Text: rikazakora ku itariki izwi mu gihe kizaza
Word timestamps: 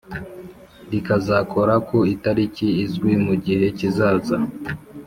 rikazakora 0.91 1.73
ku 1.87 1.97
itariki 2.13 2.67
izwi 2.85 3.13
mu 3.25 3.33
gihe 3.45 3.65
kizaza 3.77 4.37